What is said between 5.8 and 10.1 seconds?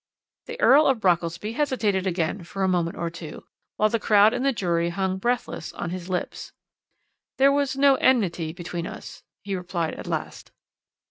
his lips. "'There was no enmity between us,' he replied at